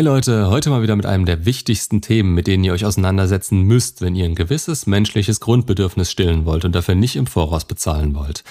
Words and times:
Hey 0.00 0.06
Leute, 0.06 0.48
heute 0.48 0.70
mal 0.70 0.80
wieder 0.80 0.96
mit 0.96 1.04
einem 1.04 1.26
der 1.26 1.44
wichtigsten 1.44 2.00
Themen, 2.00 2.32
mit 2.32 2.46
denen 2.46 2.64
ihr 2.64 2.72
euch 2.72 2.86
auseinandersetzen 2.86 3.60
müsst, 3.60 4.00
wenn 4.00 4.14
ihr 4.14 4.24
ein 4.24 4.34
gewisses 4.34 4.86
menschliches 4.86 5.40
Grundbedürfnis 5.40 6.10
stillen 6.10 6.46
wollt 6.46 6.64
und 6.64 6.74
dafür 6.74 6.94
nicht 6.94 7.16
im 7.16 7.26
Voraus 7.26 7.66
bezahlen 7.66 8.14
wollt. 8.14 8.42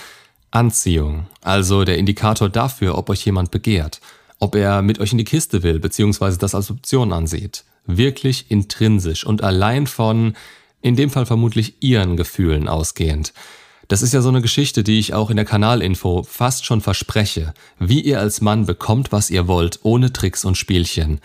Anziehung, 0.51 1.26
also 1.42 1.85
der 1.85 1.97
Indikator 1.97 2.49
dafür, 2.49 2.96
ob 2.99 3.10
euch 3.10 3.26
jemand 3.26 3.49
begehrt, 3.49 3.99
ob 4.38 4.54
er 4.54 4.83
mit 4.83 4.99
euch 4.99 5.12
in 5.12 5.17
die 5.17 5.24
Kiste 5.24 5.63
will, 5.63 5.79
beziehungsweise 5.79 6.38
das 6.38 6.54
als 6.54 6.70
Option 6.70 7.12
ansieht. 7.12 7.63
Wirklich 7.88 8.52
intrinsisch 8.52 9.26
und 9.26 9.44
allein 9.44 9.88
von, 9.88 10.36
in 10.84 10.96
dem 10.96 11.10
Fall 11.10 11.26
vermutlich 11.26 11.78
ihren 11.79 12.16
Gefühlen 12.16 12.68
ausgehend. 12.68 13.34
Das 13.90 14.04
ist 14.04 14.13
ja 14.13 14.22
so 14.22 14.29
eine 14.29 14.44
Geschichte, 14.44 14.84
die 14.84 15.00
ich 15.00 15.16
auch 15.16 15.31
in 15.31 15.36
der 15.36 15.46
Kanalinfo 15.46 16.22
fast 16.22 16.63
schon 16.63 16.80
verspreche, 16.80 17.55
wie 17.80 18.02
ihr 18.02 18.20
als 18.20 18.40
Mann 18.40 18.68
bekommt, 18.68 19.12
was 19.12 19.31
ihr 19.31 19.48
wollt, 19.48 19.80
ohne 19.81 20.13
Tricks 20.13 20.45
und 20.45 20.59
Spielchen. 20.59 21.20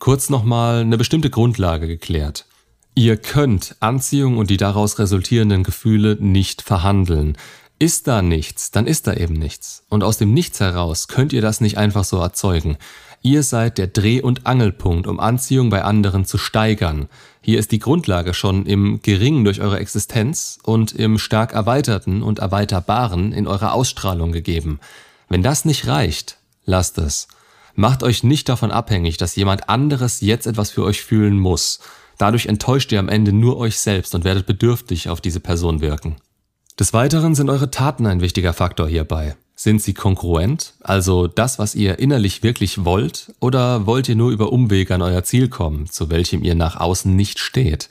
Kurz 0.00 0.30
nochmal 0.30 0.80
eine 0.80 0.96
bestimmte 0.96 1.28
Grundlage 1.28 1.86
geklärt. 1.86 2.46
Ihr 2.94 3.18
könnt 3.18 3.76
Anziehung 3.80 4.38
und 4.38 4.48
die 4.48 4.56
daraus 4.56 4.98
resultierenden 4.98 5.62
Gefühle 5.62 6.16
nicht 6.18 6.62
verhandeln. 6.62 7.36
Ist 7.78 8.08
da 8.08 8.22
nichts, 8.22 8.70
dann 8.70 8.86
ist 8.86 9.06
da 9.06 9.12
eben 9.12 9.34
nichts. 9.34 9.84
Und 9.90 10.02
aus 10.02 10.16
dem 10.16 10.32
Nichts 10.32 10.58
heraus 10.58 11.06
könnt 11.06 11.34
ihr 11.34 11.42
das 11.42 11.60
nicht 11.60 11.76
einfach 11.76 12.04
so 12.04 12.16
erzeugen. 12.16 12.78
Ihr 13.20 13.42
seid 13.42 13.76
der 13.76 13.88
Dreh- 13.88 14.22
und 14.22 14.46
Angelpunkt, 14.46 15.06
um 15.06 15.20
Anziehung 15.20 15.68
bei 15.68 15.84
anderen 15.84 16.24
zu 16.24 16.38
steigern. 16.38 17.10
Hier 17.42 17.58
ist 17.58 17.70
die 17.70 17.78
Grundlage 17.78 18.32
schon 18.32 18.64
im 18.64 19.02
Geringen 19.02 19.44
durch 19.44 19.60
eure 19.60 19.80
Existenz 19.80 20.58
und 20.62 20.92
im 20.92 21.18
stark 21.18 21.52
Erweiterten 21.52 22.22
und 22.22 22.38
Erweiterbaren 22.38 23.32
in 23.32 23.46
eurer 23.46 23.74
Ausstrahlung 23.74 24.32
gegeben. 24.32 24.80
Wenn 25.28 25.42
das 25.42 25.66
nicht 25.66 25.86
reicht, 25.86 26.38
lasst 26.64 26.96
es. 26.96 27.28
Macht 27.74 28.02
euch 28.02 28.22
nicht 28.22 28.48
davon 28.48 28.70
abhängig, 28.70 29.16
dass 29.16 29.36
jemand 29.36 29.68
anderes 29.68 30.20
jetzt 30.20 30.46
etwas 30.46 30.70
für 30.70 30.84
euch 30.84 31.02
fühlen 31.02 31.38
muss. 31.38 31.80
Dadurch 32.18 32.46
enttäuscht 32.46 32.92
ihr 32.92 32.98
am 32.98 33.08
Ende 33.08 33.32
nur 33.32 33.56
euch 33.56 33.78
selbst 33.78 34.14
und 34.14 34.24
werdet 34.24 34.46
bedürftig 34.46 35.08
auf 35.08 35.20
diese 35.20 35.40
Person 35.40 35.80
wirken. 35.80 36.16
Des 36.78 36.92
Weiteren 36.92 37.34
sind 37.34 37.50
eure 37.50 37.70
Taten 37.70 38.06
ein 38.06 38.20
wichtiger 38.20 38.52
Faktor 38.52 38.88
hierbei. 38.88 39.36
Sind 39.54 39.82
sie 39.82 39.92
kongruent, 39.92 40.72
also 40.80 41.26
das, 41.26 41.58
was 41.58 41.74
ihr 41.74 41.98
innerlich 41.98 42.42
wirklich 42.42 42.84
wollt, 42.86 43.34
oder 43.40 43.84
wollt 43.84 44.08
ihr 44.08 44.16
nur 44.16 44.30
über 44.30 44.52
Umwege 44.52 44.94
an 44.94 45.02
euer 45.02 45.22
Ziel 45.22 45.48
kommen, 45.48 45.86
zu 45.90 46.08
welchem 46.08 46.42
ihr 46.42 46.54
nach 46.54 46.80
außen 46.80 47.14
nicht 47.14 47.38
steht? 47.38 47.90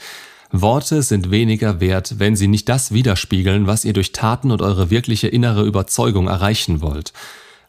Worte 0.52 1.04
sind 1.04 1.30
weniger 1.30 1.80
wert, 1.80 2.16
wenn 2.18 2.36
sie 2.36 2.48
nicht 2.48 2.68
das 2.70 2.92
widerspiegeln, 2.92 3.68
was 3.68 3.86
ihr 3.86 3.94
durch 3.94 4.14
Taten 4.14 4.50
und 4.50 4.64
eure 4.64 4.90
wirkliche 4.90 5.28
innere 5.28 5.64
Überzeugung 5.64 6.28
erreichen 6.28 6.82
wollt. 6.82 7.14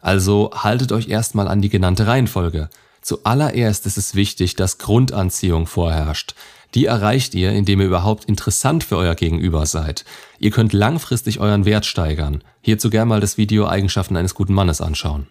Also 0.01 0.51
haltet 0.53 0.91
euch 0.91 1.07
erstmal 1.07 1.47
an 1.47 1.61
die 1.61 1.69
genannte 1.69 2.07
Reihenfolge. 2.07 2.69
Zuallererst 3.01 3.85
ist 3.85 3.97
es 3.97 4.15
wichtig, 4.15 4.55
dass 4.55 4.77
Grundanziehung 4.77 5.67
vorherrscht. 5.67 6.35
Die 6.75 6.85
erreicht 6.85 7.35
ihr, 7.35 7.51
indem 7.51 7.81
ihr 7.81 7.87
überhaupt 7.87 8.25
interessant 8.25 8.83
für 8.83 8.97
euer 8.97 9.15
Gegenüber 9.15 9.65
seid. 9.65 10.05
Ihr 10.39 10.51
könnt 10.51 10.73
langfristig 10.73 11.39
euren 11.39 11.65
Wert 11.65 11.85
steigern. 11.85 12.43
Hierzu 12.61 12.89
gern 12.89 13.07
mal 13.07 13.19
das 13.19 13.37
Video 13.37 13.67
Eigenschaften 13.67 14.15
eines 14.15 14.35
guten 14.35 14.53
Mannes 14.53 14.79
anschauen. 14.79 15.27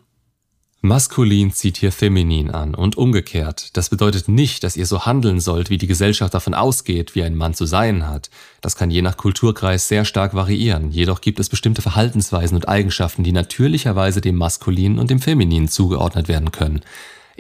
Maskulin 0.83 1.53
zieht 1.53 1.77
hier 1.77 1.93
feminin 1.93 2.51
an 2.51 2.75
und 2.75 2.97
umgekehrt. 2.97 3.77
Das 3.77 3.91
bedeutet 3.91 4.29
nicht, 4.29 4.65
dass 4.65 4.77
ihr 4.77 4.87
so 4.87 5.05
handeln 5.05 5.39
sollt, 5.39 5.69
wie 5.69 5.77
die 5.77 5.87
Gesellschaft 5.87 6.33
davon 6.33 6.55
ausgeht, 6.55 7.15
wie 7.15 7.23
ein 7.23 7.37
Mann 7.37 7.53
zu 7.53 7.67
sein 7.67 8.09
hat. 8.09 8.31
Das 8.63 8.77
kann 8.77 8.91
je 8.91 9.03
nach 9.03 9.19
Kulturkreis 9.19 9.89
sehr 9.89 10.07
stark 10.07 10.33
variieren. 10.33 10.91
Jedoch 10.91 11.21
gibt 11.21 11.39
es 11.39 11.51
bestimmte 11.51 11.83
Verhaltensweisen 11.83 12.57
und 12.57 12.69
Eigenschaften, 12.69 13.25
die 13.25 13.33
natürlicherweise 13.33 14.23
dem 14.23 14.37
Maskulinen 14.37 14.99
und 14.99 15.11
dem 15.11 15.21
Femininen 15.21 15.69
zugeordnet 15.69 16.29
werden 16.29 16.51
können 16.51 16.81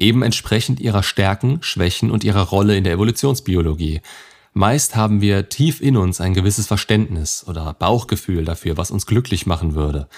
eben 0.00 0.22
entsprechend 0.22 0.80
ihrer 0.80 1.02
Stärken, 1.02 1.58
Schwächen 1.62 2.10
und 2.10 2.24
ihrer 2.24 2.42
Rolle 2.42 2.76
in 2.76 2.84
der 2.84 2.94
Evolutionsbiologie. 2.94 4.00
Meist 4.52 4.96
haben 4.96 5.20
wir 5.20 5.48
tief 5.48 5.80
in 5.80 5.96
uns 5.96 6.20
ein 6.20 6.34
gewisses 6.34 6.66
Verständnis 6.66 7.44
oder 7.46 7.72
Bauchgefühl 7.74 8.44
dafür, 8.44 8.76
was 8.76 8.90
uns 8.90 9.06
glücklich 9.06 9.46
machen 9.46 9.74
würde. 9.74 10.08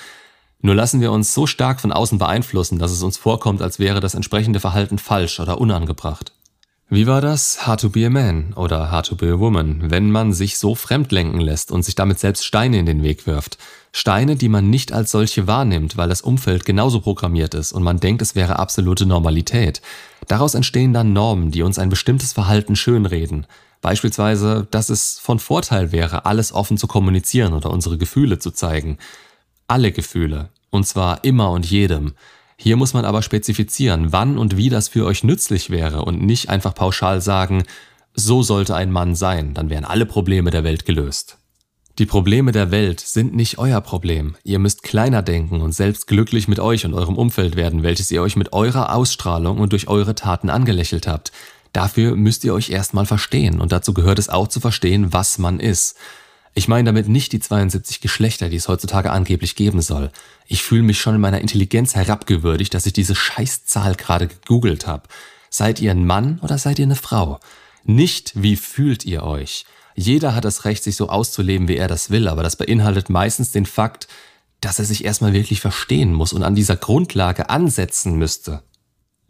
Nur 0.62 0.76
lassen 0.76 1.00
wir 1.00 1.10
uns 1.10 1.34
so 1.34 1.46
stark 1.46 1.80
von 1.80 1.92
außen 1.92 2.18
beeinflussen, 2.18 2.78
dass 2.78 2.92
es 2.92 3.02
uns 3.02 3.18
vorkommt, 3.18 3.60
als 3.60 3.80
wäre 3.80 4.00
das 4.00 4.14
entsprechende 4.14 4.60
Verhalten 4.60 4.98
falsch 4.98 5.40
oder 5.40 5.60
unangebracht. 5.60 6.32
Wie 6.88 7.06
war 7.06 7.20
das 7.22 7.66
Hard 7.66 7.80
to 7.80 7.88
be 7.88 8.06
a 8.06 8.10
man 8.10 8.52
oder 8.54 8.90
Hard 8.90 9.06
to 9.06 9.16
be 9.16 9.32
a 9.32 9.38
woman, 9.38 9.90
wenn 9.90 10.10
man 10.10 10.32
sich 10.32 10.58
so 10.58 10.74
fremdlenken 10.74 11.40
lässt 11.40 11.72
und 11.72 11.82
sich 11.82 11.94
damit 11.94 12.18
selbst 12.18 12.44
Steine 12.44 12.78
in 12.78 12.86
den 12.86 13.02
Weg 13.02 13.26
wirft? 13.26 13.56
Steine, 13.92 14.36
die 14.36 14.50
man 14.50 14.70
nicht 14.70 14.92
als 14.92 15.10
solche 15.10 15.46
wahrnimmt, 15.46 15.96
weil 15.96 16.10
das 16.10 16.20
Umfeld 16.20 16.64
genauso 16.64 17.00
programmiert 17.00 17.54
ist 17.54 17.72
und 17.72 17.82
man 17.82 17.98
denkt, 17.98 18.22
es 18.22 18.34
wäre 18.34 18.58
absolute 18.58 19.06
Normalität. 19.06 19.80
Daraus 20.28 20.54
entstehen 20.54 20.92
dann 20.92 21.12
Normen, 21.12 21.50
die 21.50 21.62
uns 21.62 21.78
ein 21.78 21.88
bestimmtes 21.88 22.34
Verhalten 22.34 22.76
schönreden. 22.76 23.46
Beispielsweise, 23.80 24.68
dass 24.70 24.90
es 24.90 25.18
von 25.18 25.38
Vorteil 25.38 25.92
wäre, 25.92 26.26
alles 26.26 26.52
offen 26.52 26.76
zu 26.76 26.86
kommunizieren 26.86 27.54
oder 27.54 27.70
unsere 27.70 27.98
Gefühle 27.98 28.38
zu 28.38 28.50
zeigen. 28.50 28.98
Alle 29.72 29.90
Gefühle. 29.90 30.50
Und 30.68 30.86
zwar 30.86 31.24
immer 31.24 31.50
und 31.50 31.64
jedem. 31.64 32.12
Hier 32.58 32.76
muss 32.76 32.92
man 32.92 33.06
aber 33.06 33.22
spezifizieren, 33.22 34.12
wann 34.12 34.36
und 34.36 34.58
wie 34.58 34.68
das 34.68 34.88
für 34.88 35.06
euch 35.06 35.24
nützlich 35.24 35.70
wäre 35.70 36.04
und 36.04 36.20
nicht 36.20 36.50
einfach 36.50 36.74
pauschal 36.74 37.22
sagen, 37.22 37.62
so 38.12 38.42
sollte 38.42 38.74
ein 38.74 38.90
Mann 38.90 39.14
sein, 39.14 39.54
dann 39.54 39.70
wären 39.70 39.86
alle 39.86 40.04
Probleme 40.04 40.50
der 40.50 40.62
Welt 40.62 40.84
gelöst. 40.84 41.38
Die 41.98 42.04
Probleme 42.04 42.52
der 42.52 42.70
Welt 42.70 43.00
sind 43.00 43.34
nicht 43.34 43.56
euer 43.56 43.80
Problem. 43.80 44.36
Ihr 44.44 44.58
müsst 44.58 44.82
kleiner 44.82 45.22
denken 45.22 45.62
und 45.62 45.72
selbst 45.72 46.06
glücklich 46.06 46.48
mit 46.48 46.60
euch 46.60 46.84
und 46.84 46.92
eurem 46.92 47.16
Umfeld 47.16 47.56
werden, 47.56 47.82
welches 47.82 48.10
ihr 48.10 48.20
euch 48.20 48.36
mit 48.36 48.52
eurer 48.52 48.94
Ausstrahlung 48.94 49.56
und 49.56 49.72
durch 49.72 49.88
eure 49.88 50.14
Taten 50.14 50.50
angelächelt 50.50 51.06
habt. 51.06 51.32
Dafür 51.72 52.14
müsst 52.14 52.44
ihr 52.44 52.52
euch 52.52 52.68
erstmal 52.68 53.06
verstehen 53.06 53.58
und 53.58 53.72
dazu 53.72 53.94
gehört 53.94 54.18
es 54.18 54.28
auch 54.28 54.48
zu 54.48 54.60
verstehen, 54.60 55.14
was 55.14 55.38
man 55.38 55.60
ist. 55.60 55.96
Ich 56.54 56.68
meine 56.68 56.84
damit 56.84 57.08
nicht 57.08 57.32
die 57.32 57.40
72 57.40 58.00
Geschlechter, 58.00 58.48
die 58.48 58.56
es 58.56 58.68
heutzutage 58.68 59.10
angeblich 59.10 59.56
geben 59.56 59.80
soll. 59.80 60.10
Ich 60.46 60.62
fühle 60.62 60.82
mich 60.82 61.00
schon 61.00 61.14
in 61.14 61.20
meiner 61.20 61.40
Intelligenz 61.40 61.94
herabgewürdigt, 61.94 62.74
dass 62.74 62.84
ich 62.84 62.92
diese 62.92 63.14
Scheißzahl 63.14 63.94
gerade 63.94 64.28
gegoogelt 64.28 64.86
habe. 64.86 65.08
Seid 65.48 65.80
ihr 65.80 65.90
ein 65.90 66.06
Mann 66.06 66.40
oder 66.42 66.58
seid 66.58 66.78
ihr 66.78 66.84
eine 66.84 66.96
Frau? 66.96 67.40
Nicht, 67.84 68.32
wie 68.34 68.56
fühlt 68.56 69.04
ihr 69.04 69.22
euch? 69.22 69.64
Jeder 69.94 70.34
hat 70.34 70.44
das 70.44 70.64
Recht, 70.64 70.84
sich 70.84 70.96
so 70.96 71.08
auszuleben, 71.08 71.68
wie 71.68 71.76
er 71.76 71.88
das 71.88 72.10
will, 72.10 72.28
aber 72.28 72.42
das 72.42 72.56
beinhaltet 72.56 73.10
meistens 73.10 73.50
den 73.50 73.66
Fakt, 73.66 74.08
dass 74.60 74.78
er 74.78 74.84
sich 74.84 75.04
erstmal 75.04 75.32
wirklich 75.32 75.60
verstehen 75.60 76.12
muss 76.12 76.32
und 76.32 76.42
an 76.42 76.54
dieser 76.54 76.76
Grundlage 76.76 77.50
ansetzen 77.50 78.16
müsste. 78.16 78.62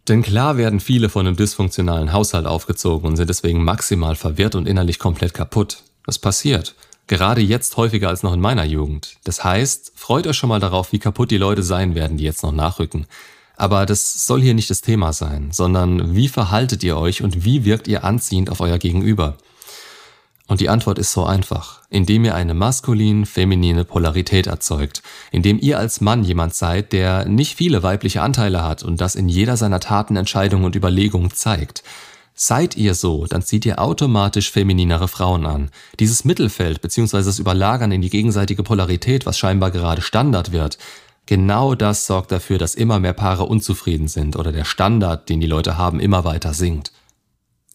Denn 0.08 0.22
klar 0.22 0.56
werden 0.56 0.80
viele 0.80 1.08
von 1.08 1.26
einem 1.26 1.36
dysfunktionalen 1.36 2.12
Haushalt 2.12 2.46
aufgezogen 2.46 3.08
und 3.08 3.16
sind 3.16 3.30
deswegen 3.30 3.62
maximal 3.62 4.16
verwirrt 4.16 4.54
und 4.54 4.66
innerlich 4.66 4.98
komplett 4.98 5.32
kaputt. 5.32 5.82
Das 6.04 6.18
passiert. 6.18 6.74
Gerade 7.12 7.42
jetzt 7.42 7.76
häufiger 7.76 8.08
als 8.08 8.22
noch 8.22 8.32
in 8.32 8.40
meiner 8.40 8.64
Jugend. 8.64 9.18
Das 9.24 9.44
heißt, 9.44 9.92
freut 9.94 10.26
euch 10.26 10.38
schon 10.38 10.48
mal 10.48 10.60
darauf, 10.60 10.92
wie 10.92 10.98
kaputt 10.98 11.30
die 11.30 11.36
Leute 11.36 11.62
sein 11.62 11.94
werden, 11.94 12.16
die 12.16 12.24
jetzt 12.24 12.42
noch 12.42 12.52
nachrücken. 12.52 13.04
Aber 13.54 13.84
das 13.84 14.26
soll 14.26 14.40
hier 14.40 14.54
nicht 14.54 14.70
das 14.70 14.80
Thema 14.80 15.12
sein, 15.12 15.50
sondern 15.52 16.16
wie 16.16 16.28
verhaltet 16.28 16.82
ihr 16.82 16.96
euch 16.96 17.22
und 17.22 17.44
wie 17.44 17.66
wirkt 17.66 17.86
ihr 17.86 18.02
anziehend 18.04 18.48
auf 18.48 18.62
euer 18.62 18.78
Gegenüber? 18.78 19.36
Und 20.46 20.62
die 20.62 20.70
Antwort 20.70 20.98
ist 20.98 21.12
so 21.12 21.26
einfach, 21.26 21.82
indem 21.90 22.24
ihr 22.24 22.34
eine 22.34 22.54
maskulin-feminine 22.54 23.84
Polarität 23.84 24.46
erzeugt, 24.46 25.02
indem 25.32 25.58
ihr 25.60 25.78
als 25.78 26.00
Mann 26.00 26.24
jemand 26.24 26.54
seid, 26.54 26.92
der 26.92 27.26
nicht 27.26 27.56
viele 27.56 27.82
weibliche 27.82 28.22
Anteile 28.22 28.64
hat 28.64 28.82
und 28.82 29.02
das 29.02 29.16
in 29.16 29.28
jeder 29.28 29.58
seiner 29.58 29.80
Taten, 29.80 30.16
Entscheidungen 30.16 30.64
und 30.64 30.76
Überlegungen 30.76 31.30
zeigt. 31.30 31.82
Seid 32.34 32.76
ihr 32.76 32.94
so, 32.94 33.26
dann 33.26 33.42
zieht 33.42 33.66
ihr 33.66 33.78
automatisch 33.78 34.50
femininere 34.50 35.06
Frauen 35.06 35.46
an. 35.46 35.70
Dieses 36.00 36.24
Mittelfeld 36.24 36.80
bzw. 36.80 37.22
das 37.22 37.38
Überlagern 37.38 37.92
in 37.92 38.00
die 38.00 38.10
gegenseitige 38.10 38.62
Polarität, 38.62 39.26
was 39.26 39.38
scheinbar 39.38 39.70
gerade 39.70 40.02
Standard 40.02 40.50
wird, 40.50 40.78
genau 41.26 41.74
das 41.74 42.06
sorgt 42.06 42.32
dafür, 42.32 42.58
dass 42.58 42.74
immer 42.74 42.98
mehr 42.98 43.12
Paare 43.12 43.44
unzufrieden 43.44 44.08
sind 44.08 44.36
oder 44.36 44.50
der 44.50 44.64
Standard, 44.64 45.28
den 45.28 45.40
die 45.40 45.46
Leute 45.46 45.76
haben, 45.76 46.00
immer 46.00 46.24
weiter 46.24 46.54
sinkt. 46.54 46.92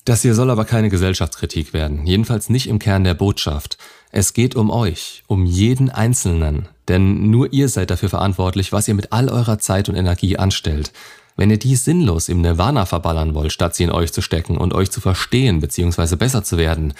Das 0.05 0.21
hier 0.21 0.35
soll 0.35 0.49
aber 0.49 0.63
keine 0.65 0.89
Gesellschaftskritik 0.89 1.73
werden, 1.73 2.05
jedenfalls 2.05 2.49
nicht 2.49 2.67
im 2.67 2.79
Kern 2.79 3.03
der 3.03 3.13
Botschaft. 3.13 3.77
Es 4.09 4.33
geht 4.33 4.55
um 4.55 4.71
euch, 4.71 5.23
um 5.27 5.45
jeden 5.45 5.89
Einzelnen, 5.89 6.69
denn 6.87 7.29
nur 7.29 7.51
ihr 7.51 7.67
seid 7.67 7.91
dafür 7.91 8.07
verantwortlich, 8.07 8.71
was 8.71 8.87
ihr 8.87 8.93
mit 8.93 9.11
all 9.11 9.27
eurer 9.27 9.59
Zeit 9.59 9.89
und 9.89 9.95
Energie 9.95 10.37
anstellt. 10.37 10.93
Wenn 11.37 11.51
ihr 11.51 11.59
die 11.59 11.75
sinnlos 11.75 12.29
im 12.29 12.41
Nirvana 12.41 12.87
verballern 12.87 13.35
wollt, 13.35 13.53
statt 13.53 13.75
sie 13.75 13.83
in 13.83 13.91
euch 13.91 14.11
zu 14.11 14.21
stecken 14.21 14.57
und 14.57 14.73
euch 14.73 14.89
zu 14.89 14.99
verstehen 14.99 15.61
bzw. 15.61 16.15
besser 16.15 16.43
zu 16.43 16.57
werden, 16.57 16.93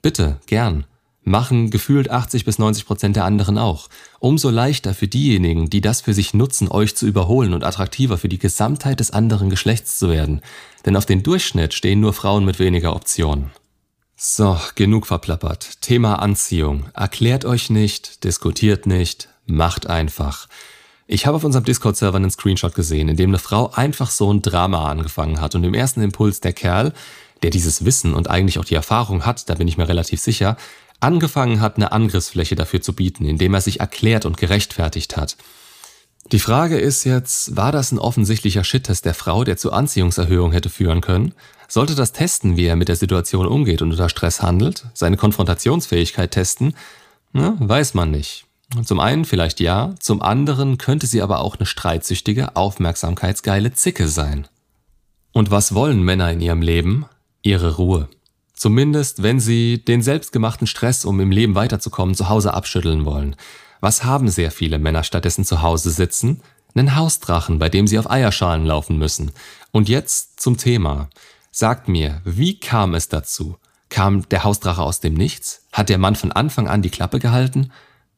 bitte, 0.00 0.38
gern. 0.46 0.86
Machen 1.22 1.68
gefühlt 1.68 2.10
80 2.10 2.46
bis 2.46 2.58
90 2.58 2.86
Prozent 2.86 3.14
der 3.16 3.26
anderen 3.26 3.58
auch. 3.58 3.88
Umso 4.20 4.48
leichter 4.48 4.94
für 4.94 5.06
diejenigen, 5.06 5.68
die 5.68 5.82
das 5.82 6.00
für 6.00 6.14
sich 6.14 6.32
nutzen, 6.32 6.68
euch 6.68 6.96
zu 6.96 7.06
überholen 7.06 7.52
und 7.52 7.62
attraktiver 7.62 8.16
für 8.16 8.30
die 8.30 8.38
Gesamtheit 8.38 9.00
des 9.00 9.10
anderen 9.10 9.50
Geschlechts 9.50 9.98
zu 9.98 10.08
werden. 10.08 10.40
Denn 10.86 10.96
auf 10.96 11.04
den 11.04 11.22
Durchschnitt 11.22 11.74
stehen 11.74 12.00
nur 12.00 12.14
Frauen 12.14 12.46
mit 12.46 12.58
weniger 12.58 12.96
Optionen. 12.96 13.50
So, 14.16 14.58
genug 14.76 15.06
verplappert. 15.06 15.82
Thema 15.82 16.20
Anziehung. 16.20 16.86
Erklärt 16.94 17.44
euch 17.44 17.68
nicht, 17.68 18.24
diskutiert 18.24 18.86
nicht, 18.86 19.28
macht 19.46 19.88
einfach. 19.88 20.48
Ich 21.12 21.26
habe 21.26 21.36
auf 21.36 21.42
unserem 21.42 21.64
Discord-Server 21.64 22.18
einen 22.18 22.30
Screenshot 22.30 22.72
gesehen, 22.72 23.08
in 23.08 23.16
dem 23.16 23.30
eine 23.30 23.40
Frau 23.40 23.72
einfach 23.72 24.10
so 24.10 24.32
ein 24.32 24.42
Drama 24.42 24.88
angefangen 24.88 25.40
hat 25.40 25.56
und 25.56 25.64
im 25.64 25.74
ersten 25.74 26.02
Impuls 26.02 26.38
der 26.38 26.52
Kerl, 26.52 26.92
der 27.42 27.50
dieses 27.50 27.84
Wissen 27.84 28.14
und 28.14 28.30
eigentlich 28.30 28.60
auch 28.60 28.64
die 28.64 28.76
Erfahrung 28.76 29.26
hat, 29.26 29.50
da 29.50 29.56
bin 29.56 29.66
ich 29.66 29.76
mir 29.76 29.88
relativ 29.88 30.20
sicher, 30.20 30.56
angefangen 31.00 31.60
hat, 31.60 31.74
eine 31.74 31.90
Angriffsfläche 31.90 32.54
dafür 32.54 32.80
zu 32.80 32.92
bieten, 32.92 33.24
indem 33.24 33.54
er 33.54 33.60
sich 33.60 33.80
erklärt 33.80 34.24
und 34.24 34.36
gerechtfertigt 34.36 35.16
hat. 35.16 35.36
Die 36.30 36.38
Frage 36.38 36.78
ist 36.78 37.02
jetzt, 37.02 37.56
war 37.56 37.72
das 37.72 37.90
ein 37.90 37.98
offensichtlicher 37.98 38.62
Shit-Test 38.62 39.04
der 39.04 39.14
Frau, 39.14 39.42
der 39.42 39.56
zur 39.56 39.72
Anziehungserhöhung 39.72 40.52
hätte 40.52 40.70
führen 40.70 41.00
können? 41.00 41.34
Sollte 41.66 41.96
das 41.96 42.12
testen, 42.12 42.56
wie 42.56 42.66
er 42.66 42.76
mit 42.76 42.86
der 42.86 42.94
Situation 42.94 43.46
umgeht 43.46 43.82
und 43.82 43.90
unter 43.90 44.10
Stress 44.10 44.42
handelt? 44.42 44.86
Seine 44.94 45.16
Konfrontationsfähigkeit 45.16 46.30
testen? 46.30 46.76
Na, 47.32 47.56
weiß 47.58 47.94
man 47.94 48.12
nicht. 48.12 48.46
Zum 48.84 49.00
einen 49.00 49.24
vielleicht 49.24 49.60
ja, 49.60 49.94
zum 49.98 50.22
anderen 50.22 50.78
könnte 50.78 51.06
sie 51.06 51.22
aber 51.22 51.40
auch 51.40 51.56
eine 51.56 51.66
streitsüchtige, 51.66 52.54
aufmerksamkeitsgeile 52.56 53.72
Zicke 53.72 54.06
sein. 54.06 54.46
Und 55.32 55.50
was 55.50 55.74
wollen 55.74 56.02
Männer 56.02 56.30
in 56.30 56.40
ihrem 56.40 56.62
Leben? 56.62 57.06
Ihre 57.42 57.76
Ruhe. 57.76 58.08
Zumindest, 58.54 59.22
wenn 59.22 59.40
sie 59.40 59.82
den 59.84 60.02
selbstgemachten 60.02 60.66
Stress, 60.66 61.04
um 61.04 61.18
im 61.18 61.30
Leben 61.30 61.54
weiterzukommen, 61.54 62.14
zu 62.14 62.28
Hause 62.28 62.54
abschütteln 62.54 63.04
wollen. 63.04 63.34
Was 63.80 64.04
haben 64.04 64.28
sehr 64.28 64.50
viele 64.50 64.78
Männer 64.78 65.02
stattdessen 65.02 65.44
zu 65.44 65.62
Hause 65.62 65.90
sitzen? 65.90 66.42
Einen 66.74 66.94
Hausdrachen, 66.94 67.58
bei 67.58 67.68
dem 67.68 67.86
sie 67.86 67.98
auf 67.98 68.10
Eierschalen 68.10 68.66
laufen 68.66 68.98
müssen. 68.98 69.32
Und 69.72 69.88
jetzt 69.88 70.40
zum 70.40 70.58
Thema. 70.58 71.08
Sagt 71.50 71.88
mir, 71.88 72.20
wie 72.24 72.60
kam 72.60 72.94
es 72.94 73.08
dazu? 73.08 73.56
Kam 73.88 74.28
der 74.28 74.44
Hausdrache 74.44 74.82
aus 74.82 75.00
dem 75.00 75.14
Nichts? 75.14 75.66
Hat 75.72 75.88
der 75.88 75.98
Mann 75.98 76.14
von 76.14 76.30
Anfang 76.30 76.68
an 76.68 76.82
die 76.82 76.90
Klappe 76.90 77.18
gehalten? 77.18 77.72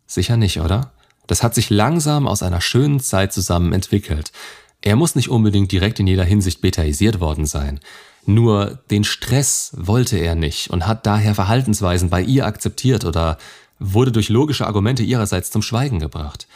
Sicher 0.07 0.37
nicht, 0.37 0.61
oder? 0.61 0.93
Das 1.27 1.43
hat 1.43 1.55
sich 1.55 1.71
langsam 1.71 2.27
aus 2.27 2.43
einer 2.43 2.61
schönen 2.61 3.01
Zeit 3.01 3.33
zusammen 3.33 3.73
entwickelt. 3.73 4.33
Er 4.83 4.97
muss 4.97 5.15
nicht 5.15 5.29
unbedingt 5.29 5.71
direkt 5.71 6.01
in 6.01 6.07
jeder 6.07 6.25
Hinsicht 6.25 6.61
betaisiert 6.61 7.21
worden 7.21 7.47
sein. 7.47 7.81
Nur 8.27 8.81
den 8.91 9.05
Stress 9.05 9.73
wollte 9.77 10.17
er 10.19 10.35
nicht 10.35 10.71
und 10.71 10.87
hat 10.87 11.07
daher 11.07 11.35
Verhaltensweisen 11.35 12.11
bei 12.11 12.23
ihr 12.23 12.47
akzeptiert 12.47 13.05
oder 13.05 13.39
wurde 13.79 14.13
durch 14.13 14.29
logische 14.29 14.67
Argumente 14.67 15.03
ihrerseits 15.03 15.51
zum 15.51 15.63
Schweigen 15.63 15.99
gebracht. 15.99 16.47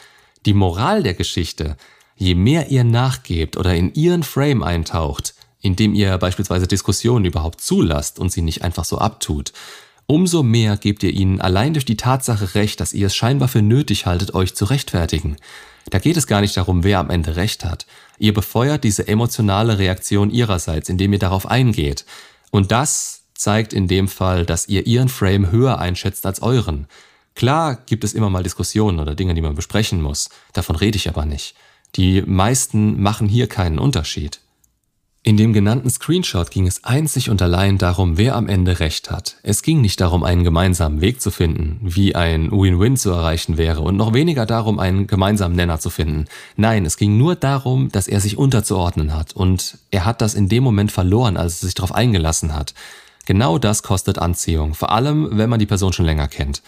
Die 0.45 0.53
Moral 0.53 1.03
der 1.03 1.13
Geschichte, 1.13 1.75
je 2.15 2.35
mehr 2.35 2.69
ihr 2.69 2.83
nachgebt 2.83 3.57
oder 3.57 3.75
in 3.75 3.93
ihren 3.93 4.23
Frame 4.23 4.63
eintaucht, 4.63 5.33
indem 5.61 5.93
ihr 5.93 6.17
beispielsweise 6.17 6.67
Diskussionen 6.67 7.25
überhaupt 7.25 7.61
zulasst 7.61 8.19
und 8.19 8.31
sie 8.31 8.41
nicht 8.41 8.61
einfach 8.63 8.85
so 8.85 8.97
abtut, 8.99 9.51
umso 10.07 10.41
mehr 10.41 10.77
gebt 10.77 11.03
ihr 11.03 11.11
ihnen 11.11 11.39
allein 11.41 11.73
durch 11.73 11.85
die 11.85 11.97
Tatsache 11.97 12.55
recht, 12.55 12.79
dass 12.79 12.93
ihr 12.93 13.07
es 13.07 13.15
scheinbar 13.15 13.47
für 13.47 13.61
nötig 13.61 14.05
haltet, 14.05 14.33
euch 14.33 14.55
zu 14.55 14.65
rechtfertigen. 14.65 15.37
Da 15.89 15.99
geht 15.99 16.17
es 16.17 16.27
gar 16.27 16.41
nicht 16.41 16.57
darum, 16.57 16.83
wer 16.83 16.99
am 16.99 17.09
Ende 17.09 17.35
recht 17.35 17.63
hat. 17.63 17.85
Ihr 18.17 18.33
befeuert 18.33 18.83
diese 18.83 19.07
emotionale 19.07 19.77
Reaktion 19.77 20.31
ihrerseits, 20.31 20.89
indem 20.89 21.13
ihr 21.13 21.19
darauf 21.19 21.45
eingeht. 21.45 22.05
Und 22.51 22.71
das 22.71 23.23
zeigt 23.35 23.73
in 23.73 23.87
dem 23.87 24.07
Fall, 24.07 24.45
dass 24.45 24.67
ihr 24.67 24.87
ihren 24.87 25.09
Frame 25.09 25.51
höher 25.51 25.79
einschätzt 25.79 26.25
als 26.25 26.41
euren. 26.41 26.87
Klar 27.35 27.75
gibt 27.85 28.03
es 28.03 28.13
immer 28.13 28.29
mal 28.29 28.43
Diskussionen 28.43 28.99
oder 28.99 29.13
Dinge, 29.13 29.35
die 29.35 29.41
man 29.41 29.55
besprechen 29.55 30.01
muss. 30.01 30.29
Davon 30.53 30.75
rede 30.75 30.97
ich 30.97 31.07
aber 31.07 31.25
nicht. 31.25 31.55
Die 31.95 32.21
meisten 32.23 33.01
machen 33.01 33.27
hier 33.27 33.47
keinen 33.47 33.79
Unterschied. 33.79 34.39
In 35.27 35.35
dem 35.35 35.51
genannten 35.51 35.89
Screenshot 35.89 36.51
ging 36.51 36.67
es 36.67 36.85
einzig 36.85 37.29
und 37.29 37.41
allein 37.41 37.77
darum, 37.77 38.17
wer 38.17 38.37
am 38.37 38.47
Ende 38.47 38.79
recht 38.79 39.11
hat. 39.11 39.35
Es 39.43 39.61
ging 39.61 39.81
nicht 39.81 39.99
darum, 39.99 40.23
einen 40.23 40.45
gemeinsamen 40.45 41.01
Weg 41.01 41.19
zu 41.19 41.31
finden, 41.31 41.81
wie 41.81 42.15
ein 42.15 42.49
Win-Win 42.49 42.95
zu 42.95 43.11
erreichen 43.11 43.57
wäre 43.57 43.81
und 43.81 43.97
noch 43.97 44.13
weniger 44.13 44.45
darum, 44.45 44.79
einen 44.79 45.05
gemeinsamen 45.05 45.53
Nenner 45.53 45.81
zu 45.81 45.89
finden. 45.89 46.27
Nein, 46.55 46.85
es 46.85 46.95
ging 46.95 47.17
nur 47.17 47.35
darum, 47.35 47.91
dass 47.91 48.07
er 48.07 48.21
sich 48.21 48.37
unterzuordnen 48.37 49.13
hat 49.13 49.33
und 49.35 49.79
er 49.91 50.05
hat 50.05 50.21
das 50.21 50.33
in 50.33 50.47
dem 50.47 50.63
Moment 50.63 50.93
verloren, 50.93 51.35
als 51.35 51.61
er 51.61 51.65
sich 51.65 51.75
darauf 51.75 51.93
eingelassen 51.93 52.55
hat. 52.55 52.73
Genau 53.25 53.57
das 53.57 53.83
kostet 53.83 54.19
Anziehung, 54.19 54.75
vor 54.75 54.93
allem 54.93 55.27
wenn 55.33 55.49
man 55.49 55.59
die 55.59 55.65
Person 55.65 55.91
schon 55.91 56.05
länger 56.05 56.29
kennt. 56.29 56.61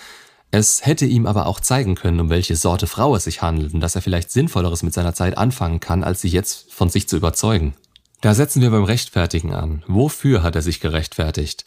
Es 0.51 0.85
hätte 0.85 1.05
ihm 1.05 1.27
aber 1.27 1.45
auch 1.45 1.61
zeigen 1.61 1.95
können, 1.95 2.19
um 2.19 2.29
welche 2.29 2.57
Sorte 2.57 2.87
Frau 2.87 3.15
es 3.15 3.23
sich 3.23 3.41
handelt 3.41 3.73
und 3.73 3.79
dass 3.79 3.95
er 3.95 4.01
vielleicht 4.01 4.31
Sinnvolleres 4.31 4.83
mit 4.83 4.93
seiner 4.93 5.13
Zeit 5.13 5.37
anfangen 5.37 5.79
kann, 5.79 6.03
als 6.03 6.19
sie 6.19 6.27
jetzt 6.27 6.73
von 6.73 6.89
sich 6.89 7.07
zu 7.07 7.15
überzeugen. 7.15 7.73
Da 8.21 8.33
setzen 8.33 8.61
wir 8.61 8.69
beim 8.69 8.83
Rechtfertigen 8.83 9.53
an. 9.53 9.83
Wofür 9.87 10.43
hat 10.43 10.55
er 10.55 10.61
sich 10.61 10.79
gerechtfertigt? 10.81 11.63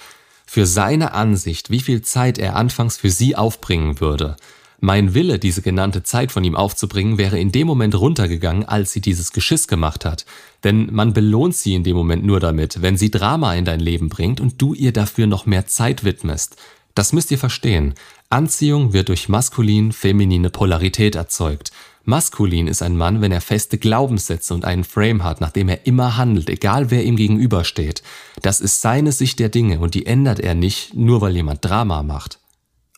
Für 0.46 0.66
seine 0.66 1.14
Ansicht, 1.14 1.70
wie 1.70 1.80
viel 1.80 2.02
Zeit 2.02 2.36
er 2.36 2.56
anfangs 2.56 2.98
für 2.98 3.10
sie 3.10 3.36
aufbringen 3.36 4.00
würde. 4.00 4.36
Mein 4.84 5.14
Wille, 5.14 5.38
diese 5.38 5.62
genannte 5.62 6.02
Zeit 6.02 6.32
von 6.32 6.44
ihm 6.44 6.56
aufzubringen, 6.56 7.16
wäre 7.16 7.38
in 7.38 7.52
dem 7.52 7.68
Moment 7.68 7.94
runtergegangen, 7.94 8.64
als 8.64 8.92
sie 8.92 9.00
dieses 9.00 9.32
Geschiss 9.32 9.68
gemacht 9.68 10.04
hat. 10.04 10.26
Denn 10.64 10.92
man 10.92 11.14
belohnt 11.14 11.54
sie 11.54 11.74
in 11.74 11.84
dem 11.84 11.96
Moment 11.96 12.24
nur 12.24 12.40
damit, 12.40 12.82
wenn 12.82 12.96
sie 12.96 13.10
Drama 13.10 13.54
in 13.54 13.64
dein 13.64 13.80
Leben 13.80 14.08
bringt 14.08 14.40
und 14.40 14.60
du 14.60 14.74
ihr 14.74 14.92
dafür 14.92 15.28
noch 15.28 15.46
mehr 15.46 15.66
Zeit 15.66 16.04
widmest. 16.04 16.56
Das 16.94 17.12
müsst 17.12 17.30
ihr 17.30 17.38
verstehen. 17.38 17.94
Anziehung 18.28 18.92
wird 18.92 19.08
durch 19.08 19.28
maskulin-feminine 19.28 20.50
Polarität 20.50 21.14
erzeugt. 21.14 21.70
Maskulin 22.04 22.66
ist 22.66 22.82
ein 22.82 22.96
Mann, 22.96 23.20
wenn 23.20 23.32
er 23.32 23.40
feste 23.40 23.78
Glaubenssätze 23.78 24.54
und 24.54 24.64
einen 24.64 24.84
Frame 24.84 25.22
hat, 25.22 25.40
nach 25.40 25.50
dem 25.50 25.68
er 25.68 25.86
immer 25.86 26.16
handelt, 26.16 26.50
egal 26.50 26.90
wer 26.90 27.04
ihm 27.04 27.16
gegenübersteht. 27.16 28.02
Das 28.42 28.60
ist 28.60 28.80
seine 28.80 29.12
Sicht 29.12 29.38
der 29.38 29.48
Dinge 29.48 29.78
und 29.78 29.94
die 29.94 30.06
ändert 30.06 30.40
er 30.40 30.54
nicht, 30.54 30.94
nur 30.94 31.20
weil 31.20 31.36
jemand 31.36 31.64
Drama 31.64 32.02
macht. 32.02 32.38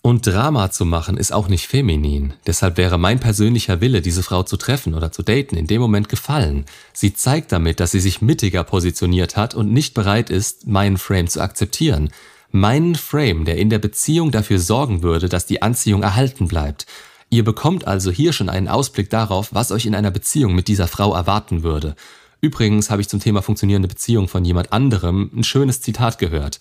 Und 0.06 0.26
Drama 0.26 0.70
zu 0.70 0.84
machen 0.84 1.16
ist 1.16 1.32
auch 1.32 1.48
nicht 1.48 1.66
feminin. 1.66 2.34
Deshalb 2.46 2.76
wäre 2.76 2.98
mein 2.98 3.20
persönlicher 3.20 3.80
Wille, 3.80 4.02
diese 4.02 4.22
Frau 4.22 4.42
zu 4.42 4.58
treffen 4.58 4.92
oder 4.92 5.10
zu 5.10 5.22
daten, 5.22 5.56
in 5.56 5.66
dem 5.66 5.80
Moment 5.80 6.10
gefallen. 6.10 6.66
Sie 6.92 7.14
zeigt 7.14 7.52
damit, 7.52 7.80
dass 7.80 7.92
sie 7.92 8.00
sich 8.00 8.20
mittiger 8.20 8.64
positioniert 8.64 9.36
hat 9.38 9.54
und 9.54 9.72
nicht 9.72 9.94
bereit 9.94 10.28
ist, 10.28 10.66
meinen 10.66 10.98
Frame 10.98 11.28
zu 11.28 11.40
akzeptieren. 11.40 12.10
Meinen 12.50 12.96
Frame, 12.96 13.46
der 13.46 13.56
in 13.56 13.70
der 13.70 13.78
Beziehung 13.78 14.30
dafür 14.30 14.58
sorgen 14.58 15.02
würde, 15.02 15.30
dass 15.30 15.46
die 15.46 15.62
Anziehung 15.62 16.02
erhalten 16.02 16.48
bleibt. 16.48 16.84
Ihr 17.34 17.42
bekommt 17.42 17.88
also 17.88 18.12
hier 18.12 18.32
schon 18.32 18.48
einen 18.48 18.68
Ausblick 18.68 19.10
darauf, 19.10 19.52
was 19.52 19.72
euch 19.72 19.86
in 19.86 19.96
einer 19.96 20.12
Beziehung 20.12 20.54
mit 20.54 20.68
dieser 20.68 20.86
Frau 20.86 21.16
erwarten 21.16 21.64
würde. 21.64 21.96
Übrigens 22.40 22.90
habe 22.90 23.02
ich 23.02 23.08
zum 23.08 23.18
Thema 23.18 23.42
funktionierende 23.42 23.88
Beziehung 23.88 24.28
von 24.28 24.44
jemand 24.44 24.72
anderem 24.72 25.32
ein 25.34 25.42
schönes 25.42 25.80
Zitat 25.80 26.20
gehört. 26.20 26.60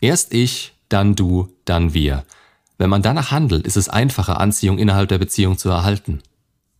Erst 0.00 0.32
ich, 0.32 0.72
dann 0.88 1.14
du, 1.14 1.50
dann 1.66 1.92
wir. 1.92 2.24
Wenn 2.78 2.88
man 2.88 3.02
danach 3.02 3.32
handelt, 3.32 3.66
ist 3.66 3.76
es 3.76 3.90
einfacher, 3.90 4.40
Anziehung 4.40 4.78
innerhalb 4.78 5.10
der 5.10 5.18
Beziehung 5.18 5.58
zu 5.58 5.68
erhalten. 5.68 6.22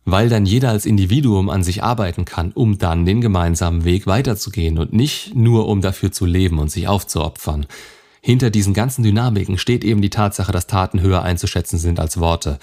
Weil 0.05 0.27
dann 0.27 0.47
jeder 0.47 0.71
als 0.71 0.87
Individuum 0.87 1.51
an 1.51 1.61
sich 1.61 1.83
arbeiten 1.83 2.25
kann, 2.25 2.51
um 2.51 2.79
dann 2.79 3.05
den 3.05 3.21
gemeinsamen 3.21 3.83
Weg 3.83 4.07
weiterzugehen 4.07 4.79
und 4.79 4.91
nicht 4.91 5.35
nur 5.35 5.67
um 5.67 5.81
dafür 5.81 6.11
zu 6.11 6.25
leben 6.25 6.57
und 6.57 6.71
sich 6.71 6.87
aufzuopfern. 6.87 7.67
Hinter 8.21 8.49
diesen 8.49 8.73
ganzen 8.73 9.03
Dynamiken 9.03 9.59
steht 9.59 9.83
eben 9.83 10.01
die 10.01 10.09
Tatsache, 10.09 10.51
dass 10.51 10.65
Taten 10.65 10.99
höher 10.99 11.21
einzuschätzen 11.21 11.77
sind 11.77 11.99
als 11.99 12.19
Worte. 12.19 12.57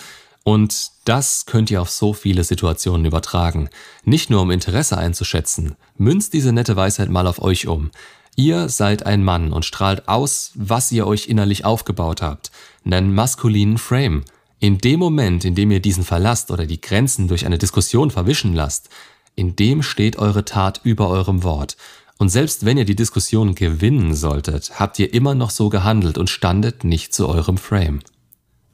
Und 0.44 0.90
das 1.04 1.46
könnt 1.46 1.70
ihr 1.70 1.80
auf 1.80 1.90
so 1.90 2.12
viele 2.12 2.42
Situationen 2.42 3.06
übertragen. 3.06 3.68
Nicht 4.04 4.30
nur 4.30 4.42
um 4.42 4.50
Interesse 4.50 4.99
einzuschätzen, 4.99 5.76
münzt 5.96 6.32
diese 6.32 6.52
nette 6.52 6.75
Weisheit 6.75 7.11
mal 7.11 7.26
auf 7.26 7.40
euch 7.40 7.68
um. 7.68 7.90
Ihr 8.34 8.68
seid 8.68 9.04
ein 9.04 9.22
Mann 9.22 9.52
und 9.52 9.64
strahlt 9.64 10.08
aus, 10.08 10.52
was 10.54 10.90
ihr 10.90 11.06
euch 11.06 11.28
innerlich 11.28 11.64
aufgebaut 11.64 12.22
habt, 12.22 12.50
einen 12.84 13.14
maskulinen 13.14 13.78
Frame. 13.78 14.25
In 14.58 14.78
dem 14.78 15.00
Moment, 15.00 15.44
in 15.44 15.54
dem 15.54 15.70
ihr 15.70 15.80
diesen 15.80 16.04
verlasst 16.04 16.50
oder 16.50 16.66
die 16.66 16.80
Grenzen 16.80 17.28
durch 17.28 17.46
eine 17.46 17.58
Diskussion 17.58 18.11
verwischen 18.11 18.54
lasst, 18.54 18.88
in 19.34 19.56
dem 19.56 19.82
steht 19.82 20.18
eure 20.18 20.44
Tat 20.44 20.80
über 20.82 21.08
eurem 21.08 21.42
Wort. 21.42 21.76
Und 22.18 22.28
selbst 22.28 22.64
wenn 22.64 22.78
ihr 22.78 22.84
die 22.84 22.94
Diskussion 22.96 23.54
gewinnen 23.54 24.14
solltet, 24.14 24.78
habt 24.78 24.99
ihr 24.99 25.12
immer 25.12 25.34
noch 25.34 25.50
so 25.50 25.68
gehandelt 25.68 26.18
und 26.18 26.30
standet 26.30 26.84
nicht 26.84 27.14
zu 27.14 27.28
eurem 27.28 27.58
Frame. 27.58 28.00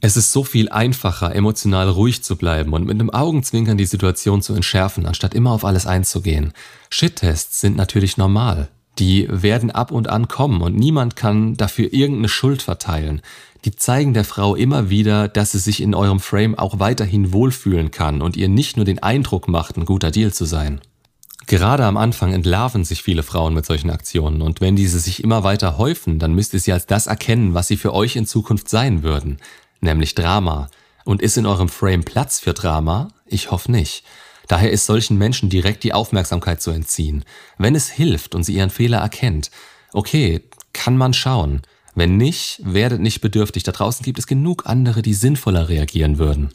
Es 0.01 0.15
ist 0.15 0.31
so 0.31 0.45
viel 0.45 0.69
einfacher, 0.69 1.35
emotional 1.35 1.89
ruhig 1.89 2.23
zu 2.23 2.37
bleiben 2.37 2.71
und 2.71 2.85
mit 2.85 2.93
einem 2.93 3.09
Augenzwinkern 3.09 3.77
die 3.77 3.85
Situation 3.85 4.41
zu 4.41 4.53
entschärfen, 4.53 5.05
anstatt 5.05 5.33
immer 5.33 5.51
auf 5.51 5.65
alles 5.65 5.85
einzugehen. 5.85 6.53
Shit-Tests 6.89 7.59
sind 7.59 7.75
natürlich 7.75 8.15
normal. 8.15 8.69
Die 8.97 9.27
werden 9.29 9.71
ab 9.71 9.91
und 9.91 10.09
an 10.09 10.29
kommen 10.29 10.61
und 10.61 10.75
niemand 10.75 11.17
kann 11.17 11.55
dafür 11.55 11.91
irgendeine 11.91 12.29
Schuld 12.29 12.61
verteilen. 12.61 13.21
Die 13.65 13.75
zeigen 13.75 14.13
der 14.13 14.23
Frau 14.23 14.55
immer 14.55 14.89
wieder, 14.89 15.27
dass 15.27 15.51
sie 15.51 15.59
sich 15.59 15.81
in 15.81 15.93
eurem 15.93 16.21
Frame 16.21 16.57
auch 16.57 16.79
weiterhin 16.79 17.33
wohlfühlen 17.33 17.91
kann 17.91 18.21
und 18.21 18.37
ihr 18.37 18.47
nicht 18.47 18.77
nur 18.77 18.85
den 18.85 19.03
Eindruck 19.03 19.49
macht, 19.49 19.75
ein 19.75 19.85
guter 19.85 20.11
Deal 20.11 20.31
zu 20.31 20.45
sein. 20.45 20.79
Gerade 21.45 21.83
am 21.85 21.97
Anfang 21.97 22.31
entlarven 22.31 22.85
sich 22.85 23.03
viele 23.03 23.23
Frauen 23.23 23.53
mit 23.53 23.65
solchen 23.65 23.89
Aktionen 23.89 24.41
und 24.41 24.61
wenn 24.61 24.77
diese 24.77 24.99
sich 24.99 25.23
immer 25.23 25.43
weiter 25.43 25.77
häufen, 25.77 26.19
dann 26.19 26.35
müsst 26.35 26.53
ihr 26.53 26.59
sie 26.59 26.71
als 26.71 26.85
das 26.85 27.07
erkennen, 27.07 27.53
was 27.53 27.67
sie 27.67 27.77
für 27.77 27.93
euch 27.93 28.15
in 28.15 28.25
Zukunft 28.25 28.69
sein 28.69 29.03
würden 29.03 29.39
nämlich 29.81 30.15
Drama. 30.15 30.69
Und 31.05 31.21
ist 31.21 31.37
in 31.37 31.45
eurem 31.45 31.69
Frame 31.69 32.03
Platz 32.03 32.39
für 32.39 32.53
Drama? 32.53 33.09
Ich 33.25 33.51
hoffe 33.51 33.71
nicht. 33.71 34.03
Daher 34.47 34.71
ist 34.71 34.85
solchen 34.85 35.17
Menschen 35.17 35.49
direkt 35.49 35.83
die 35.83 35.93
Aufmerksamkeit 35.93 36.61
zu 36.61 36.71
entziehen. 36.71 37.23
Wenn 37.57 37.75
es 37.75 37.89
hilft 37.89 38.33
und 38.33 38.43
sie 38.43 38.55
ihren 38.55 38.71
Fehler 38.71 38.97
erkennt, 38.97 39.51
okay, 39.93 40.41
kann 40.73 40.97
man 40.97 41.13
schauen. 41.13 41.61
Wenn 41.95 42.17
nicht, 42.17 42.61
werdet 42.63 43.01
nicht 43.01 43.21
bedürftig. 43.21 43.63
Da 43.63 43.71
draußen 43.71 44.03
gibt 44.03 44.19
es 44.19 44.27
genug 44.27 44.65
andere, 44.65 45.01
die 45.01 45.13
sinnvoller 45.13 45.69
reagieren 45.69 46.17
würden. 46.17 46.49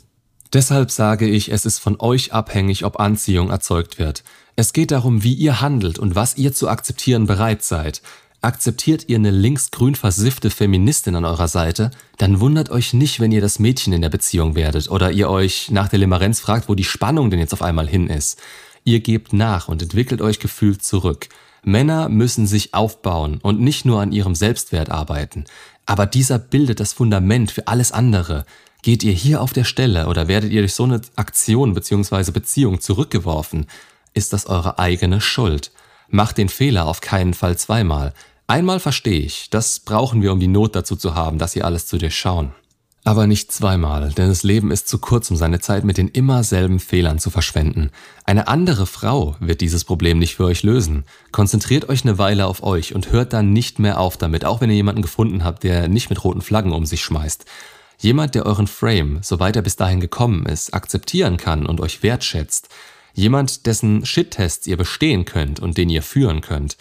Deshalb 0.52 0.90
sage 0.90 1.28
ich, 1.28 1.50
es 1.50 1.66
ist 1.66 1.80
von 1.80 2.00
euch 2.00 2.32
abhängig, 2.32 2.84
ob 2.84 3.00
Anziehung 3.00 3.50
erzeugt 3.50 3.98
wird. 3.98 4.22
Es 4.56 4.72
geht 4.72 4.92
darum, 4.92 5.24
wie 5.24 5.34
ihr 5.34 5.60
handelt 5.60 5.98
und 5.98 6.14
was 6.14 6.36
ihr 6.36 6.52
zu 6.52 6.68
akzeptieren 6.68 7.26
bereit 7.26 7.64
seid. 7.64 8.02
Akzeptiert 8.44 9.08
ihr 9.08 9.16
eine 9.16 9.30
linksgrün 9.30 9.94
versiffte 9.94 10.50
Feministin 10.50 11.16
an 11.16 11.24
eurer 11.24 11.48
Seite, 11.48 11.90
dann 12.18 12.40
wundert 12.40 12.68
euch 12.68 12.92
nicht, 12.92 13.18
wenn 13.18 13.32
ihr 13.32 13.40
das 13.40 13.58
Mädchen 13.58 13.94
in 13.94 14.02
der 14.02 14.10
Beziehung 14.10 14.54
werdet 14.54 14.90
oder 14.90 15.10
ihr 15.10 15.30
euch 15.30 15.70
nach 15.70 15.88
der 15.88 15.98
Limerenz 15.98 16.40
fragt, 16.40 16.68
wo 16.68 16.74
die 16.74 16.84
Spannung 16.84 17.30
denn 17.30 17.40
jetzt 17.40 17.54
auf 17.54 17.62
einmal 17.62 17.88
hin 17.88 18.08
ist. 18.08 18.38
Ihr 18.84 19.00
gebt 19.00 19.32
nach 19.32 19.68
und 19.68 19.80
entwickelt 19.80 20.20
euch 20.20 20.40
gefühlt 20.40 20.84
zurück. 20.84 21.30
Männer 21.62 22.10
müssen 22.10 22.46
sich 22.46 22.74
aufbauen 22.74 23.38
und 23.40 23.62
nicht 23.62 23.86
nur 23.86 24.02
an 24.02 24.12
ihrem 24.12 24.34
Selbstwert 24.34 24.90
arbeiten. 24.90 25.46
Aber 25.86 26.04
dieser 26.04 26.38
bildet 26.38 26.80
das 26.80 26.92
Fundament 26.92 27.50
für 27.50 27.66
alles 27.66 27.92
andere. 27.92 28.44
Geht 28.82 29.02
ihr 29.04 29.14
hier 29.14 29.40
auf 29.40 29.54
der 29.54 29.64
Stelle 29.64 30.06
oder 30.06 30.28
werdet 30.28 30.52
ihr 30.52 30.60
durch 30.60 30.74
so 30.74 30.84
eine 30.84 31.00
Aktion 31.16 31.72
bzw. 31.72 32.30
Beziehung 32.30 32.82
zurückgeworfen, 32.82 33.68
ist 34.12 34.34
das 34.34 34.44
eure 34.44 34.78
eigene 34.78 35.22
Schuld. 35.22 35.70
Macht 36.10 36.36
den 36.36 36.50
Fehler 36.50 36.84
auf 36.84 37.00
keinen 37.00 37.32
Fall 37.32 37.56
zweimal. 37.56 38.12
Einmal 38.46 38.78
verstehe 38.78 39.20
ich, 39.20 39.48
das 39.50 39.80
brauchen 39.80 40.20
wir, 40.20 40.32
um 40.32 40.40
die 40.40 40.48
Not 40.48 40.76
dazu 40.76 40.96
zu 40.96 41.14
haben, 41.14 41.38
das 41.38 41.54
hier 41.54 41.64
alles 41.64 41.86
zu 41.86 41.96
durchschauen. 41.96 42.52
Aber 43.06 43.26
nicht 43.26 43.52
zweimal, 43.52 44.12
denn 44.12 44.28
das 44.28 44.42
Leben 44.44 44.70
ist 44.70 44.88
zu 44.88 44.98
kurz, 44.98 45.30
um 45.30 45.36
seine 45.36 45.60
Zeit 45.60 45.84
mit 45.84 45.98
den 45.98 46.08
immer 46.08 46.42
selben 46.42 46.80
Fehlern 46.80 47.18
zu 47.18 47.28
verschwenden. 47.28 47.90
Eine 48.24 48.48
andere 48.48 48.86
Frau 48.86 49.36
wird 49.40 49.60
dieses 49.60 49.84
Problem 49.84 50.18
nicht 50.18 50.36
für 50.36 50.44
euch 50.44 50.62
lösen. 50.62 51.04
Konzentriert 51.30 51.90
euch 51.90 52.04
eine 52.04 52.16
Weile 52.16 52.46
auf 52.46 52.62
euch 52.62 52.94
und 52.94 53.12
hört 53.12 53.34
dann 53.34 53.52
nicht 53.52 53.78
mehr 53.78 54.00
auf 54.00 54.16
damit, 54.16 54.46
auch 54.46 54.62
wenn 54.62 54.70
ihr 54.70 54.76
jemanden 54.76 55.02
gefunden 55.02 55.44
habt, 55.44 55.64
der 55.64 55.88
nicht 55.88 56.08
mit 56.08 56.24
roten 56.24 56.40
Flaggen 56.40 56.72
um 56.72 56.86
sich 56.86 57.02
schmeißt. 57.02 57.44
Jemand, 57.98 58.34
der 58.34 58.46
euren 58.46 58.66
Frame, 58.66 59.18
soweit 59.22 59.56
er 59.56 59.62
bis 59.62 59.76
dahin 59.76 60.00
gekommen 60.00 60.46
ist, 60.46 60.72
akzeptieren 60.72 61.36
kann 61.36 61.66
und 61.66 61.80
euch 61.82 62.02
wertschätzt. 62.02 62.68
Jemand, 63.12 63.66
dessen 63.66 64.04
Shit-Tests 64.04 64.66
ihr 64.66 64.78
bestehen 64.78 65.26
könnt 65.26 65.60
und 65.60 65.76
den 65.76 65.90
ihr 65.90 66.02
führen 66.02 66.40
könnt. 66.40 66.76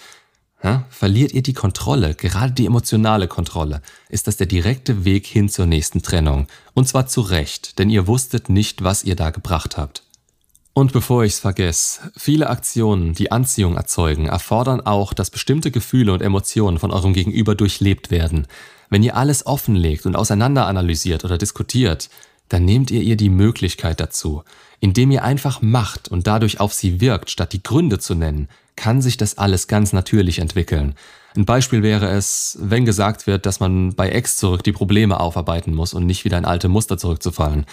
Ja, 0.63 0.85
verliert 0.89 1.33
ihr 1.33 1.43
die 1.43 1.53
Kontrolle, 1.53 2.15
gerade 2.15 2.53
die 2.53 2.65
emotionale 2.65 3.27
Kontrolle, 3.27 3.81
ist 4.07 4.27
das 4.27 4.37
der 4.37 4.47
direkte 4.47 5.03
Weg 5.03 5.27
hin 5.27 5.49
zur 5.49 5.65
nächsten 5.65 6.01
Trennung. 6.01 6.47
Und 6.73 6.87
zwar 6.87 7.05
zu 7.07 7.19
Recht, 7.19 7.79
denn 7.79 7.89
ihr 7.89 8.07
wusstet 8.07 8.47
nicht, 8.47 8.81
was 8.81 9.03
ihr 9.03 9.17
da 9.17 9.29
gebracht 9.29 9.75
habt. 9.75 10.03
Und 10.71 10.93
bevor 10.93 11.23
ich's 11.23 11.39
vergesse, 11.39 12.11
viele 12.17 12.49
Aktionen, 12.49 13.13
die 13.13 13.31
Anziehung 13.31 13.75
erzeugen, 13.75 14.27
erfordern 14.27 14.81
auch, 14.81 15.13
dass 15.13 15.29
bestimmte 15.29 15.69
Gefühle 15.69 16.13
und 16.13 16.21
Emotionen 16.21 16.79
von 16.79 16.91
eurem 16.91 17.13
Gegenüber 17.13 17.55
durchlebt 17.55 18.09
werden. 18.09 18.47
Wenn 18.89 19.03
ihr 19.03 19.17
alles 19.17 19.45
offenlegt 19.45 20.05
und 20.05 20.15
auseinander 20.15 20.65
analysiert 20.65 21.25
oder 21.25 21.37
diskutiert, 21.37 22.09
dann 22.49 22.65
nehmt 22.65 22.89
ihr 22.89 23.01
ihr 23.01 23.17
die 23.17 23.29
Möglichkeit 23.29 23.99
dazu. 23.99 24.43
Indem 24.79 25.11
ihr 25.11 25.23
einfach 25.23 25.61
macht 25.61 26.07
und 26.07 26.25
dadurch 26.25 26.59
auf 26.59 26.73
sie 26.73 27.01
wirkt, 27.01 27.29
statt 27.29 27.53
die 27.53 27.63
Gründe 27.63 27.99
zu 27.99 28.15
nennen, 28.15 28.47
kann 28.75 29.01
sich 29.01 29.17
das 29.17 29.37
alles 29.37 29.67
ganz 29.67 29.93
natürlich 29.93 30.39
entwickeln. 30.39 30.95
Ein 31.35 31.45
Beispiel 31.45 31.81
wäre 31.81 32.09
es, 32.09 32.57
wenn 32.61 32.85
gesagt 32.85 33.25
wird, 33.25 33.45
dass 33.45 33.59
man 33.59 33.95
bei 33.95 34.09
Ex 34.09 34.37
zurück 34.37 34.63
die 34.63 34.71
Probleme 34.71 35.19
aufarbeiten 35.19 35.73
muss 35.73 35.93
und 35.93 36.05
nicht 36.05 36.25
wieder 36.25 36.37
in 36.37 36.45
alte 36.45 36.69
Muster 36.69 36.97
zurückzufallen. 36.97 37.65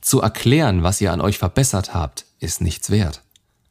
Zu 0.00 0.20
erklären, 0.20 0.82
was 0.82 1.00
ihr 1.00 1.12
an 1.12 1.20
euch 1.20 1.38
verbessert 1.38 1.94
habt, 1.94 2.24
ist 2.38 2.60
nichts 2.60 2.90
wert. 2.90 3.22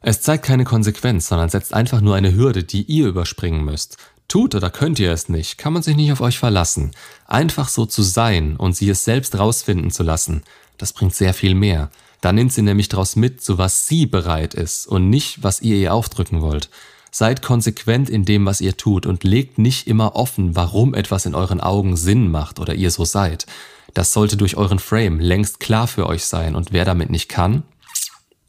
Es 0.01 0.21
zeigt 0.21 0.45
keine 0.45 0.65
Konsequenz, 0.65 1.27
sondern 1.27 1.49
setzt 1.49 1.73
einfach 1.73 2.01
nur 2.01 2.15
eine 2.15 2.35
Hürde, 2.35 2.63
die 2.63 2.83
ihr 2.83 3.07
überspringen 3.07 3.63
müsst. 3.63 3.97
Tut 4.27 4.55
oder 4.55 4.69
könnt 4.69 4.99
ihr 4.99 5.11
es 5.11 5.29
nicht, 5.29 5.57
kann 5.57 5.71
man 5.71 5.81
sich 5.81 5.95
nicht 5.95 6.11
auf 6.11 6.19
euch 6.19 6.37
verlassen. 6.37 6.91
Einfach 7.25 7.69
so 7.69 7.85
zu 7.85 8.03
sein 8.03 8.57
und 8.57 8.75
sie 8.75 8.89
es 8.89 9.05
selbst 9.05 9.39
rausfinden 9.39 9.89
zu 9.89 10.03
lassen, 10.03 10.43
das 10.77 10.91
bringt 10.93 11.15
sehr 11.15 11.33
viel 11.33 11.55
mehr. 11.55 11.89
Da 12.21 12.31
nimmt 12.31 12.51
sie 12.51 12.61
nämlich 12.61 12.89
daraus 12.89 13.15
mit, 13.15 13.41
zu 13.41 13.57
was 13.57 13.87
sie 13.87 14.05
bereit 14.05 14.53
ist 14.53 14.87
und 14.87 15.09
nicht, 15.09 15.43
was 15.43 15.61
ihr 15.61 15.77
ihr 15.77 15.93
aufdrücken 15.93 16.41
wollt. 16.41 16.69
Seid 17.11 17.41
konsequent 17.41 18.09
in 18.09 18.25
dem, 18.25 18.45
was 18.45 18.61
ihr 18.61 18.75
tut 18.75 19.05
und 19.05 19.23
legt 19.23 19.57
nicht 19.57 19.87
immer 19.87 20.15
offen, 20.15 20.55
warum 20.55 20.93
etwas 20.93 21.25
in 21.25 21.35
euren 21.35 21.61
Augen 21.61 21.95
Sinn 21.95 22.29
macht 22.29 22.59
oder 22.59 22.75
ihr 22.75 22.91
so 22.91 23.05
seid. 23.05 23.45
Das 23.93 24.13
sollte 24.13 24.37
durch 24.37 24.57
euren 24.57 24.79
Frame 24.79 25.19
längst 25.19 25.59
klar 25.59 25.87
für 25.87 26.07
euch 26.07 26.25
sein 26.25 26.55
und 26.55 26.73
wer 26.73 26.85
damit 26.85 27.09
nicht 27.09 27.29
kann, 27.29 27.63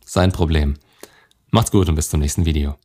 sein 0.05 0.33
Problem. 0.33 0.75
Macht's 1.51 1.71
gut 1.71 1.89
und 1.89 1.95
bis 1.95 2.11
zum 2.11 2.21
nächsten 2.21 2.45
Video. 2.45 2.77